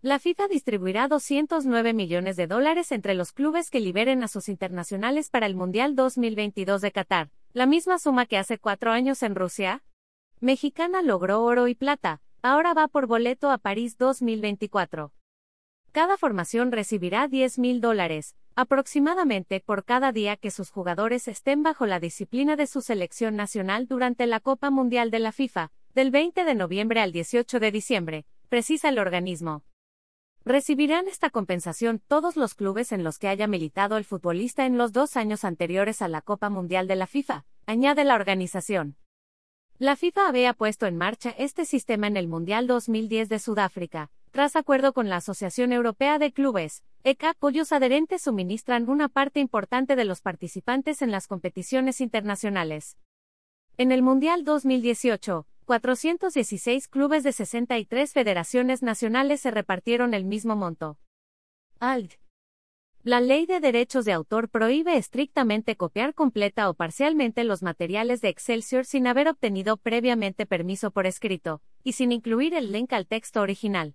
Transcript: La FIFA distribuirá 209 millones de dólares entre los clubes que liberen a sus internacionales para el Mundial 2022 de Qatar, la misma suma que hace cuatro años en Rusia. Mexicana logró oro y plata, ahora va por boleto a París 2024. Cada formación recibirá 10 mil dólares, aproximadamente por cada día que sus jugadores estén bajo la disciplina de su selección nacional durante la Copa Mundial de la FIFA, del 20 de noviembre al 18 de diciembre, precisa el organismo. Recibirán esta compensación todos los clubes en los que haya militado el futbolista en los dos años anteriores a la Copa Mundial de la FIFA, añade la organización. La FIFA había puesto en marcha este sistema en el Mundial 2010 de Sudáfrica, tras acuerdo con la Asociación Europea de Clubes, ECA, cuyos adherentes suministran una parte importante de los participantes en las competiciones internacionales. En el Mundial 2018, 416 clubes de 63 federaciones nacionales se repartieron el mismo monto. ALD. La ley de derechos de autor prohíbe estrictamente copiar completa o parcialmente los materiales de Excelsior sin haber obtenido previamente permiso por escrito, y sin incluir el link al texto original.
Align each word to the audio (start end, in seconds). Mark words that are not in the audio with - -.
La 0.00 0.20
FIFA 0.20 0.46
distribuirá 0.46 1.08
209 1.08 1.92
millones 1.92 2.36
de 2.36 2.46
dólares 2.46 2.92
entre 2.92 3.14
los 3.14 3.32
clubes 3.32 3.68
que 3.68 3.80
liberen 3.80 4.22
a 4.22 4.28
sus 4.28 4.48
internacionales 4.48 5.28
para 5.28 5.46
el 5.46 5.56
Mundial 5.56 5.96
2022 5.96 6.80
de 6.82 6.92
Qatar, 6.92 7.30
la 7.52 7.66
misma 7.66 7.98
suma 7.98 8.24
que 8.24 8.38
hace 8.38 8.58
cuatro 8.58 8.92
años 8.92 9.24
en 9.24 9.34
Rusia. 9.34 9.82
Mexicana 10.38 11.02
logró 11.02 11.42
oro 11.42 11.66
y 11.66 11.74
plata, 11.74 12.20
ahora 12.42 12.74
va 12.74 12.86
por 12.86 13.08
boleto 13.08 13.50
a 13.50 13.58
París 13.58 13.98
2024. 13.98 15.12
Cada 15.90 16.16
formación 16.16 16.70
recibirá 16.70 17.26
10 17.26 17.58
mil 17.58 17.80
dólares, 17.80 18.36
aproximadamente 18.54 19.58
por 19.58 19.84
cada 19.84 20.12
día 20.12 20.36
que 20.36 20.52
sus 20.52 20.70
jugadores 20.70 21.26
estén 21.26 21.64
bajo 21.64 21.86
la 21.86 21.98
disciplina 21.98 22.54
de 22.54 22.68
su 22.68 22.82
selección 22.82 23.34
nacional 23.34 23.88
durante 23.88 24.28
la 24.28 24.38
Copa 24.38 24.70
Mundial 24.70 25.10
de 25.10 25.18
la 25.18 25.32
FIFA, 25.32 25.72
del 25.92 26.12
20 26.12 26.44
de 26.44 26.54
noviembre 26.54 27.00
al 27.00 27.10
18 27.10 27.58
de 27.58 27.72
diciembre, 27.72 28.26
precisa 28.48 28.90
el 28.90 29.00
organismo. 29.00 29.64
Recibirán 30.48 31.08
esta 31.08 31.28
compensación 31.28 32.00
todos 32.08 32.38
los 32.38 32.54
clubes 32.54 32.92
en 32.92 33.04
los 33.04 33.18
que 33.18 33.28
haya 33.28 33.46
militado 33.46 33.98
el 33.98 34.06
futbolista 34.06 34.64
en 34.64 34.78
los 34.78 34.94
dos 34.94 35.18
años 35.18 35.44
anteriores 35.44 36.00
a 36.00 36.08
la 36.08 36.22
Copa 36.22 36.48
Mundial 36.48 36.88
de 36.88 36.96
la 36.96 37.06
FIFA, 37.06 37.44
añade 37.66 38.02
la 38.04 38.14
organización. 38.14 38.96
La 39.76 39.94
FIFA 39.94 40.26
había 40.26 40.54
puesto 40.54 40.86
en 40.86 40.96
marcha 40.96 41.34
este 41.36 41.66
sistema 41.66 42.06
en 42.06 42.16
el 42.16 42.28
Mundial 42.28 42.66
2010 42.66 43.28
de 43.28 43.38
Sudáfrica, 43.40 44.10
tras 44.30 44.56
acuerdo 44.56 44.94
con 44.94 45.10
la 45.10 45.16
Asociación 45.16 45.70
Europea 45.70 46.18
de 46.18 46.32
Clubes, 46.32 46.82
ECA, 47.04 47.34
cuyos 47.34 47.70
adherentes 47.70 48.22
suministran 48.22 48.88
una 48.88 49.10
parte 49.10 49.40
importante 49.40 49.96
de 49.96 50.06
los 50.06 50.22
participantes 50.22 51.02
en 51.02 51.10
las 51.10 51.26
competiciones 51.26 52.00
internacionales. 52.00 52.96
En 53.76 53.92
el 53.92 54.00
Mundial 54.02 54.44
2018, 54.44 55.46
416 55.68 56.88
clubes 56.88 57.22
de 57.24 57.32
63 57.32 58.14
federaciones 58.14 58.82
nacionales 58.82 59.42
se 59.42 59.50
repartieron 59.50 60.14
el 60.14 60.24
mismo 60.24 60.56
monto. 60.56 60.96
ALD. 61.78 62.12
La 63.02 63.20
ley 63.20 63.44
de 63.44 63.60
derechos 63.60 64.06
de 64.06 64.14
autor 64.14 64.48
prohíbe 64.48 64.96
estrictamente 64.96 65.76
copiar 65.76 66.14
completa 66.14 66.70
o 66.70 66.74
parcialmente 66.74 67.44
los 67.44 67.62
materiales 67.62 68.22
de 68.22 68.30
Excelsior 68.30 68.86
sin 68.86 69.06
haber 69.06 69.28
obtenido 69.28 69.76
previamente 69.76 70.46
permiso 70.46 70.90
por 70.90 71.04
escrito, 71.04 71.60
y 71.84 71.92
sin 71.92 72.12
incluir 72.12 72.54
el 72.54 72.72
link 72.72 72.94
al 72.94 73.06
texto 73.06 73.42
original. 73.42 73.94